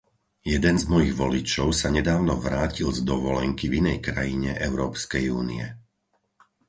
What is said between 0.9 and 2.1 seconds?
mojich voličov sa